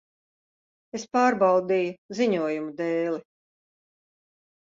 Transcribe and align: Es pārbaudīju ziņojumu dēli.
Es 0.99 1.03
pārbaudīju 1.17 1.91
ziņojumu 2.21 2.73
dēli. 2.81 3.19